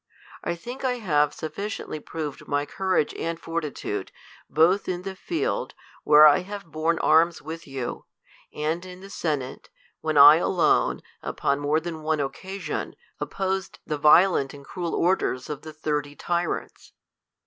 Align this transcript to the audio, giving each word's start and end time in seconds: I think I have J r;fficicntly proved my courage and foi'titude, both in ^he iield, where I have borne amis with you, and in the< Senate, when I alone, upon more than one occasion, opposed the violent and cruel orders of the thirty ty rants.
I 0.43 0.55
think 0.55 0.83
I 0.83 0.93
have 0.93 1.37
J 1.37 1.45
r;fficicntly 1.45 2.03
proved 2.03 2.47
my 2.47 2.65
courage 2.65 3.13
and 3.13 3.39
foi'titude, 3.39 4.09
both 4.49 4.89
in 4.89 5.03
^he 5.03 5.13
iield, 5.15 5.73
where 6.03 6.25
I 6.25 6.39
have 6.39 6.71
borne 6.71 6.97
amis 7.03 7.39
with 7.39 7.67
you, 7.67 8.05
and 8.51 8.83
in 8.83 9.01
the< 9.01 9.11
Senate, 9.11 9.69
when 9.99 10.17
I 10.17 10.37
alone, 10.37 11.01
upon 11.21 11.59
more 11.59 11.79
than 11.79 12.01
one 12.01 12.19
occasion, 12.19 12.95
opposed 13.19 13.77
the 13.85 13.99
violent 13.99 14.55
and 14.55 14.65
cruel 14.65 14.95
orders 14.95 15.51
of 15.51 15.61
the 15.61 15.71
thirty 15.71 16.15
ty 16.15 16.45
rants. 16.47 16.93